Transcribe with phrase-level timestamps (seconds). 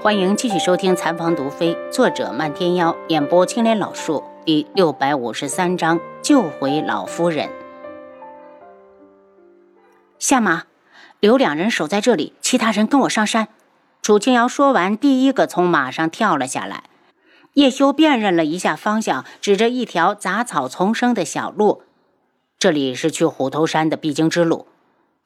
[0.00, 7.50] 欢迎继续收听《残房毒妃》，作者漫天妖，演播青莲老树，第六百五十三章救回老夫人。
[10.20, 10.66] 下马，
[11.18, 13.48] 留两人守在这里，其他人跟我上山。
[14.00, 16.84] 楚清瑶说完，第一个从马上跳了下来。
[17.54, 21.82] 叶修辨认了一下方向，指着一条杂草丛生的小路，
[22.56, 24.68] 这里是去虎头山的必经之路。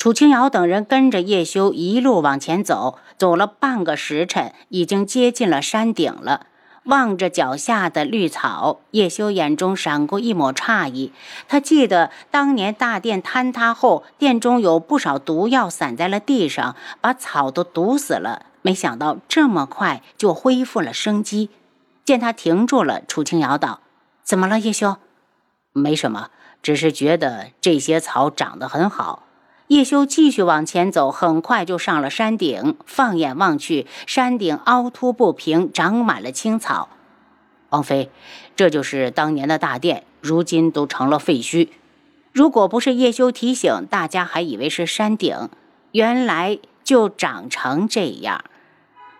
[0.00, 6.46] 楚清瑶等人跟着叶修一路往前走，走了半个时辰，已经接近了山顶了。
[6.84, 11.12] 望着脚下的绿草，叶修眼中闪过一抹诧异。
[11.46, 18.46] 他记得当年大殿坍塌后，殿中有不少毒药散在了地上，把草都毒死了。
[18.62, 21.50] 没想到这么快就恢复了生机。
[22.06, 23.80] 见他停住了，楚清瑶道
[24.24, 24.96] ：“怎么了，叶修？
[25.74, 26.30] 没什么，
[26.62, 29.24] 只是觉得这些草长得很好。”
[29.70, 32.76] 叶修继续往前走，很快就上了山顶。
[32.86, 36.88] 放眼望去，山顶凹凸不平，长满了青草。
[37.68, 38.10] 王妃，
[38.56, 41.68] 这就是当年的大殿，如今都成了废墟。
[42.32, 45.48] 如果不是叶修提醒，大家还以为是山顶，
[45.92, 48.42] 原来就长成这样。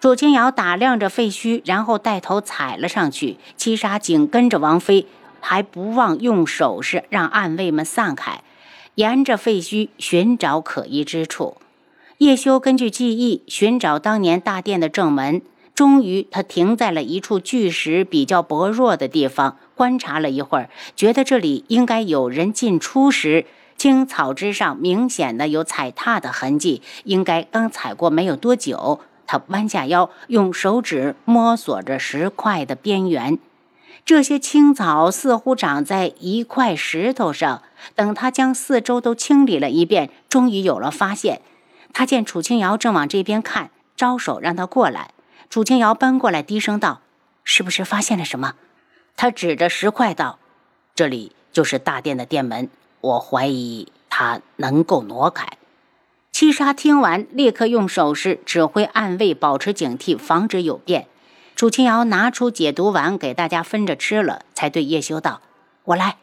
[0.00, 3.36] 楚清瑶打量着废墟，然后带头踩了上去。
[3.58, 5.06] 七杀紧跟着王妃，
[5.40, 8.42] 还不忘用手势让暗卫们散开。
[8.98, 11.58] 沿着废墟寻找可疑之处，
[12.16, 15.40] 叶修根据记忆寻找当年大殿的正门。
[15.72, 28.98] 终于，他停在了一处巨石比较薄弱的地方，观察了一会儿，觉得这里应该有人进出时，青草之上明显的有踩踏的痕迹，应该刚踩过没有多久。
[29.28, 33.38] 他弯下腰，用手指摸索着石块的边缘。
[34.08, 37.62] 这些青草似乎长在一块石头上。
[37.94, 41.42] 等他将四周都清理了一遍，终于有了发现。
[41.92, 45.10] 他见楚清瑶正往这边看，招手让他过来。
[45.50, 47.02] 楚清瑶奔过来，低声道
[47.44, 48.54] ：“是不是发现了什么？”
[49.14, 50.38] 他指着石块道
[50.96, 52.70] ：“这里就是大殿的殿门，
[53.02, 55.46] 我怀疑他能够挪开。”
[56.32, 61.06] 七杀听完，立刻用手势指挥暗卫保持警惕，防止有变。
[61.58, 65.40] 楚清瑶拿出解毒丸给大家分着吃了，才对叶修道
[65.86, 66.18] ：“我来。”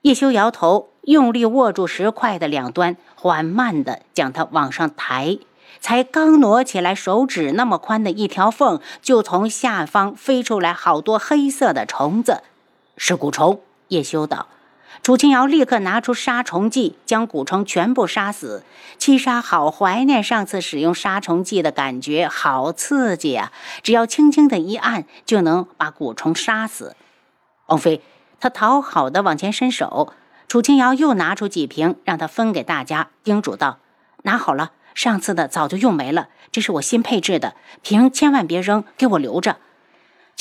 [0.00, 5.36] 叶修摇头，用力握住石块的两端，缓慢地将它往上抬。
[5.78, 12.42] 才刚挪起来手指那么宽的一条缝，就从下方飞出来好多黑色的虫子，
[12.96, 13.60] 是蛊虫。
[13.88, 14.46] 叶修道。
[15.02, 18.62] 楚清瑶立刻拿出杀虫剂，将蛊虫全部杀死。
[18.98, 23.50] 七杀好怀念上次使用杀虫剂的感觉，好刺激啊！
[23.82, 26.94] 只要轻轻的一按，就能把蛊虫杀死。
[27.66, 28.00] 王妃，
[28.38, 30.12] 他讨好的往前伸手，
[30.46, 33.78] 楚清瑶又拿出几瓶，让他分给大家，叮嘱道
[34.22, 39.56] ：“拿好了，上次的早就用没了，这是我新配置的瓶，千万别扔，给我留着。”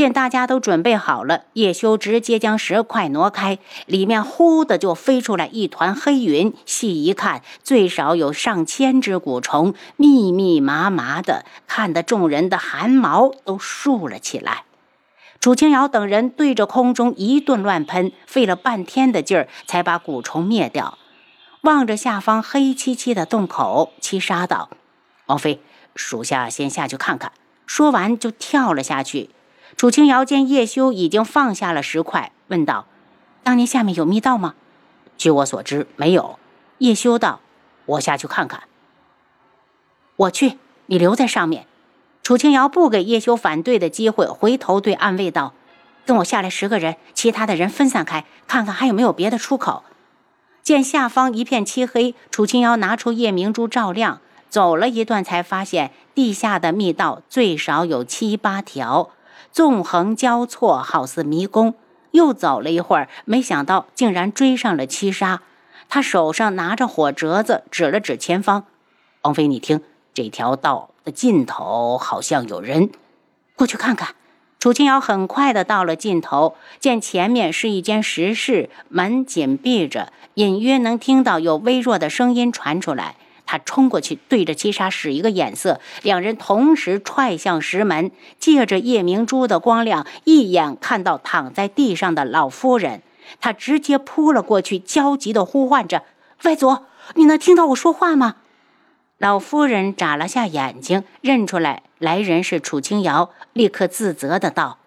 [0.00, 6.54] 见大家都准备好了，叶修直接将石块挪开，里面呼的就飞出来一团黑云。
[6.64, 14.64] 细一看，最少有上千只蛊虫，密密麻麻的，看得众人的汗毛都竖了起来。
[15.38, 20.96] 楚清瑶等人对着空中一顿乱喷，费了半天的劲儿才把蛊虫灭掉。
[21.60, 24.70] 望着下方黑漆漆的洞口，七杀道
[25.28, 25.60] ：“王妃，
[25.94, 27.32] 属下先下去看看。”
[27.68, 29.28] 说完就跳了下去。
[29.80, 32.84] 楚清瑶见叶修已经放下了石块，问道
[33.42, 34.54] ：“当年下面有密道吗
[35.16, 36.38] ？”“据我所知，没有。”
[36.76, 37.40] 叶修道
[37.86, 38.64] ：“我下去看看。
[40.16, 41.64] ”“我去，你留在上面。”
[42.22, 45.54] 楚清瑶不给叶修反对的机会，回头对暗卫道
[46.04, 49.82] ：“跟我下来十个人，其他的人分散开，看看还有没有别的出口。”
[50.62, 54.20] 见下方一片漆黑，楚清瑶拿出夜明珠照亮，
[54.50, 59.12] 走了一段，才发现地下的密道最少有七八条。
[59.52, 61.74] 纵横交错，好似迷宫。
[62.12, 65.42] 又走了一会儿，没想到竟然追上了七杀。
[65.88, 68.64] 他手上拿着火折子，指了指前方
[69.22, 69.80] ：“王妃，你听，
[70.12, 72.90] 这条道的尽头好像有人，
[73.54, 74.14] 过去看看。”
[74.58, 83.16] 楚清瑶很快的到了尽头，见前面是一间石室，门紧闭着，隐约能听到有微弱的声音传出来。
[83.50, 93.02] 他冲过去，对着七杀使一个眼色，两人同时踹向石门，借着夜明珠的光亮，一眼看到躺在地上的老夫人。
[93.40, 96.04] 他直接扑了过去，焦急地呼唤着
[96.44, 96.78] ：“外祖，
[97.16, 98.36] 你能听到我说话吗？”
[99.18, 104.78] 老夫人眨了下眼睛，认出来来人是楚清瑶，立刻自责的道：“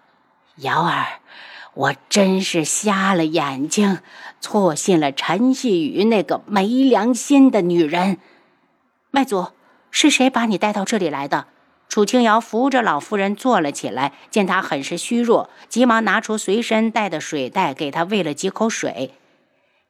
[0.64, 1.20] 瑶儿，
[1.74, 3.98] 我真是瞎了眼睛，
[4.40, 8.16] 错信了陈细雨那个没良心的女人。”
[9.14, 9.46] 外祖，
[9.92, 11.46] 是谁把你带到这里来的？
[11.88, 19.12] 楚清瑶扶着老夫人坐了起来，见她很是虚弱，急忙拿出随身带的水袋，给她喂了几口水。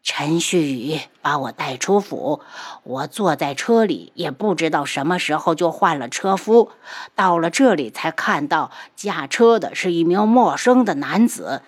[0.03, 2.43] 陈旭宇把我带出府，
[2.83, 6.73] 我坐在车里，也不知道什么时候就换了车夫，
[7.15, 11.63] 到了这里才看到驾车的是一名陌生的男子。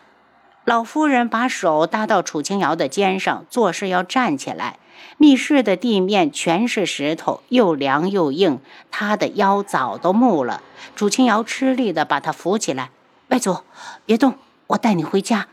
[0.67, 4.81] 老夫人把手搭到楚清瑶的肩上，作势要站起来。
[5.17, 8.59] 密室的地面全是石头，又凉又硬，
[8.91, 10.63] 她的腰早都木了。
[10.97, 12.91] 楚清瑶吃力地把她扶起来
[13.31, 13.59] ：“外祖，
[14.05, 14.35] 别动，
[14.67, 15.47] 我带你回家。”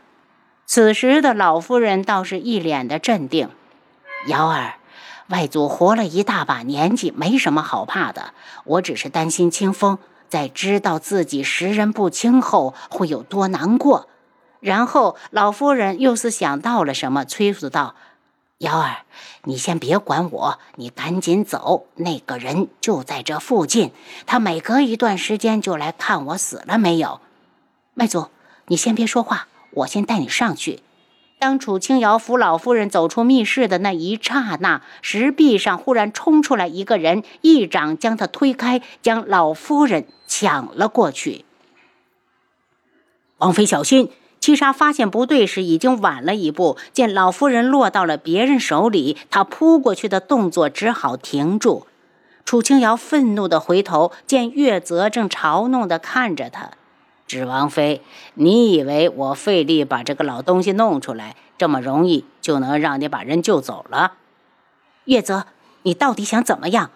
[0.66, 3.48] 此时的老夫人倒是一脸的镇定。
[4.26, 4.78] 瑶儿，
[5.28, 8.34] 外祖活了一大把年纪，没什么好怕的。
[8.64, 9.96] 我只是担心清风
[10.28, 14.08] 在知道自己识人不清后会有多难过。
[14.64, 17.96] 然后老夫人又是想到了什么，催促道
[18.64, 19.04] ：“瑶儿，
[19.42, 21.86] 你先别管我，你赶紧走。
[21.96, 23.92] 那个人就在这附近，
[24.24, 27.20] 他每隔一段时间就来看我死了没有。
[27.96, 28.28] 外祖，
[28.68, 30.80] 你先别说话。”我先带你上去。
[31.40, 41.44] 当楚清瑶扶老夫人走出密室的那一刹那，石壁上忽然冲出来一个人，一掌将他推开，将老夫人抢了过去。
[43.38, 44.10] 王妃小心！
[44.44, 46.76] 七杀发现不对时，已经晚了一步。
[46.92, 51.86] 见老夫人落到了别人手里，他扑过去的动作只好停住。
[52.44, 56.72] 楚清瑶愤怒地回头，见月泽正嘲弄地看着他。
[57.26, 58.02] 指王妃，
[58.34, 64.12] 你以为我费力把这个老东西弄出来，这么容易就能让你把人救走了？
[65.06, 65.46] 月泽，
[65.84, 66.90] 你到底想怎么样？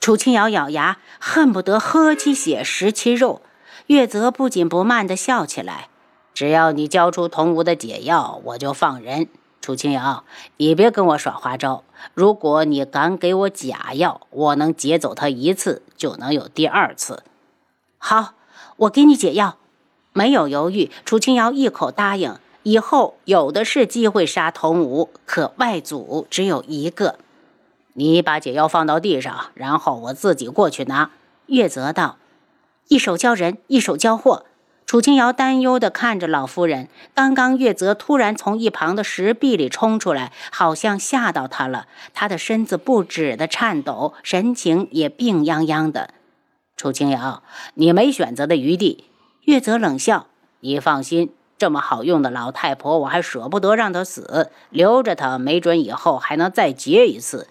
[0.00, 3.42] 楚清瑶咬牙，恨不得喝其血食其肉。
[3.88, 5.88] 月泽不紧不慢地笑起来
[6.36, 9.26] ：“只要你交出童无的解药，我就放人。
[9.62, 10.22] 楚清瑶，
[10.58, 11.82] 你别跟我耍花招。
[12.12, 17.22] 如果你敢给我假药，我能劫走他一次，就能有第二次。
[17.96, 18.34] 好，
[18.76, 19.56] 我给你解药。”
[20.12, 22.36] 没有犹豫，楚清瑶一口答应。
[22.64, 27.18] 以后有的是机会杀童武，可外祖只有一个。
[27.94, 31.10] 你把解药放到地上，然后我自己过去拿。
[31.46, 32.18] 月泽道
[32.88, 34.44] ：“一手交人，一手交货。”
[34.86, 36.88] 楚清瑶担忧地看着老夫人。
[37.12, 41.88] 刚刚月泽突然从一旁的石壁里冲出来，好像吓到他了。
[42.14, 46.10] 他的身子不止的颤抖，神情也病殃殃的。
[46.76, 47.42] 楚清瑶，
[47.74, 49.06] 你没选择的余地。
[49.42, 50.26] 月泽冷笑
[50.60, 57.48] ：“你放心，这么好用的老太婆，我还舍不得让她死，留着她，没准以后还能再结一次。”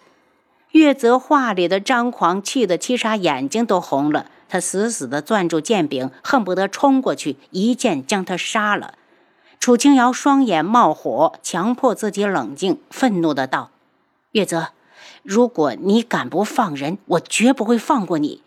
[0.71, 4.27] 月泽话里的张狂，气得七杀眼睛都红了。
[4.47, 8.93] 他死死地攥住剑柄，恨不得冲过去一剑将他杀了。
[9.59, 13.71] 楚清瑶双眼冒火，强迫自己冷静，愤怒的道
[14.33, 14.69] ：“月泽，
[15.23, 18.41] 如果你敢不放人，我绝不会放过你。”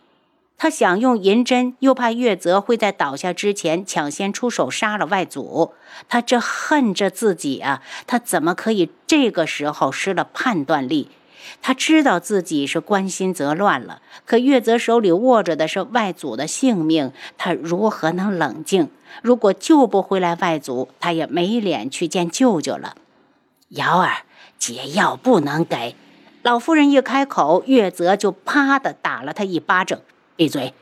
[0.61, 5.73] 他想用银针，又怕月泽会在倒下之前抢先出手杀了外祖。
[6.09, 7.81] 他这恨着自己啊！
[8.09, 11.13] 他怎么可以这个时候失了判断力？
[11.63, 18.89] 他知道自己是关心则乱了，可月泽手里握着的是外祖的性命，他如何能冷静？
[19.23, 22.95] 如果救不回来外祖，他也没脸去见舅舅了。
[23.71, 24.25] 瑶儿，
[24.59, 25.95] 解药不能给。
[26.43, 29.99] 老夫人一开口，月泽就啪的打了他一巴掌。
[30.37, 30.73] 闭嘴！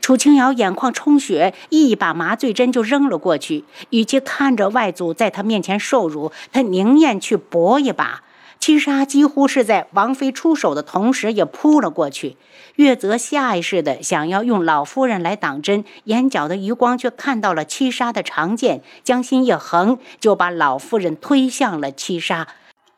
[0.00, 3.64] 楚清瑶眼眶充血，一把麻醉针就扔了过去。
[3.90, 8.22] 与其看着外祖在他面前受辱，他宁愿去搏一把。
[8.60, 12.36] 七杀几乎是在王妃出手的同时，也扑了过去。
[12.74, 22.48] 月泽下意识的想要用老夫人来挡针，眼角的余光却看到了七杀的长剑，将心一横，就把老夫人推向了七杀。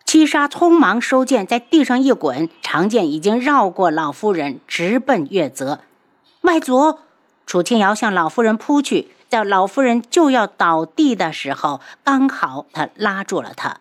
[0.04, 5.80] 七杀匆忙收剑，在地上一滚，长剑已经绕过老夫人，直奔月泽。
[6.40, 6.98] 外祖，
[7.46, 13.78] 楚清瑶向老夫人扑去，在老夫人就要倒地的时候，刚好他拉住了她。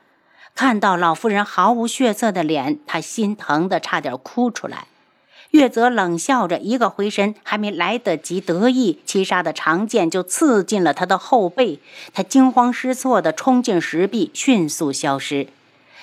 [0.60, 4.88] 看到老夫人毫无血色的脸，他心疼的差点哭出来。
[5.52, 11.80] 月泽冷笑着，一个回身，还没来得及得意，七杀的长剑就刺进了他的后背。
[12.14, 15.48] 他惊慌失措地冲进石壁，迅速消失。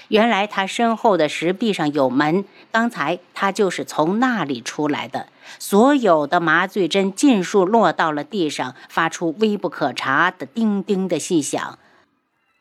[0.09, 5.27] 原来他身后的石壁上有门，刚才他就是从那里出来的。
[5.59, 11.79] 所有的麻醉针尽数落到了地上，发出微不可察的叮叮的细响。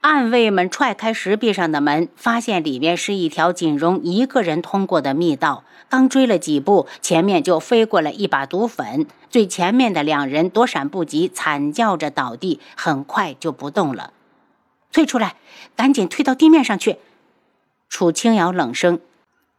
[0.05, 5.63] 暗卫们踹开石壁上的门，发现里面是一条仅容一个人通过的密道。
[5.89, 14.13] 刚追了几步，前面就飞过来一把毒粉，最前面的两人躲闪不及，惨叫着倒地，很快就不动了。
[14.93, 15.37] 退出来，
[15.75, 16.97] 赶紧退到地面上去。
[17.89, 18.99] 楚清瑶冷声，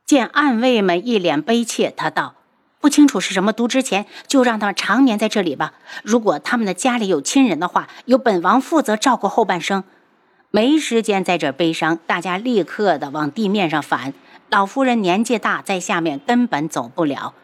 [0.05, 2.37] 见暗卫们一脸悲切，他道
[2.81, 5.73] ：“不清楚是什么毒，之前就让他们长眠在这里吧。
[6.05, 9.83] 如果他们的家里有亲人的话，由本王负责照顾后半生。
[10.57, 14.15] 没时间在这悲伤，大家立刻的往地面上返。
[14.49, 17.35] 老夫人年纪大，在下面根本走不了。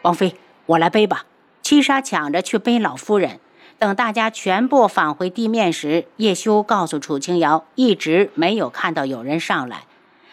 [0.00, 1.26] 王妃，我来背吧。
[1.60, 3.38] 七杀抢着去背老夫人。
[3.78, 9.82] 等大家全部返回地面时，叶修告诉楚清瑶，一直没有看到有人上来。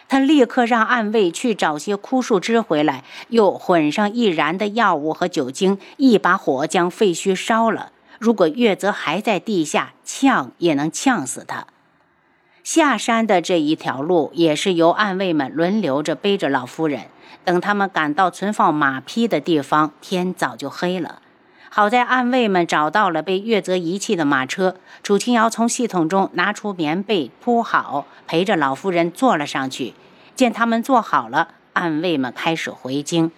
[0.08, 7.92] 他立刻让暗卫去找些枯树枝回来，又混上易燃的药物和酒精，一把火将废墟烧了。
[8.20, 11.68] 如果月泽还在地下，呛也能呛死他。
[12.66, 17.02] 下山的这一条路也是由暗卫们轮流着背着老夫人。
[17.44, 21.22] 等他们赶到存放马匹的地方，天早就黑了。
[21.70, 24.78] 好在暗卫们找到了被月泽遗弃的马车。
[25.04, 29.94] 楚清瑶从系统中拿出棉被铺好，陪着老夫人坐了上去。
[30.34, 33.32] 见他们坐好了，暗卫们开始回京。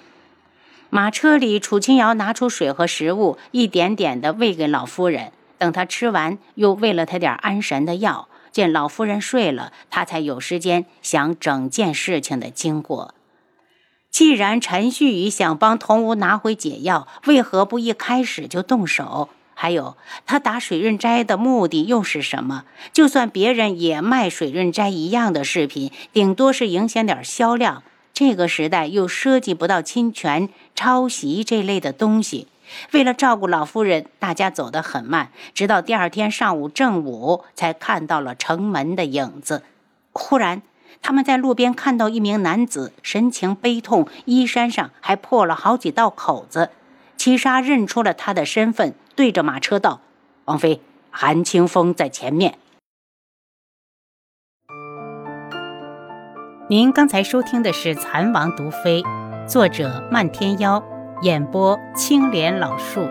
[0.90, 5.34] 马车里，楚清瑶拿出水和食物，一点点地喂给老夫人。
[5.58, 8.30] 等她吃完，又喂了她点安神的药。
[8.52, 13.14] 见老夫人睡了，他才有时间想整件事情的经过。
[14.10, 19.30] 既然陈旭宇想帮童无拿回解药，为何不一开始就动手？
[19.54, 22.66] 还有，他打水润斋的目的又是什么？
[22.94, 27.84] 就算别人也卖水润斋一样的饰品，顶多是影响点销量。
[28.14, 32.48] 这个时代又涉及不到侵权、抄袭这类的东西。
[32.92, 39.64] 为了照顾老夫人，大家走得很慢，直到第二天上午正午才看到了城门的影子。
[40.12, 40.62] 忽然，
[41.02, 46.72] 他们在路边看到一名男子，神情悲痛，衣衫上还破了好几道口子。
[47.16, 50.02] 七杀认出了他的身份，对着马车道
[50.46, 52.58] ：“王妃，韩清风在前面。”
[56.70, 59.02] 您刚才收听的是《蚕王毒妃》，
[59.48, 60.84] 作者漫天妖。
[61.22, 63.02] 演播：青莲老树。